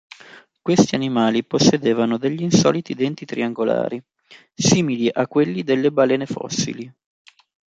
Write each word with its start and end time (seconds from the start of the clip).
Questi 0.63 0.95
animali 0.95 1.43
possedevano 1.45 2.17
degli 2.17 2.41
insoliti 2.41 2.95
denti 2.95 3.23
triangolari, 3.23 4.03
simili 4.51 5.07
a 5.13 5.27
quelli 5.27 5.61
delle 5.61 5.91
balene 5.91 6.25
fossili. 6.25 6.91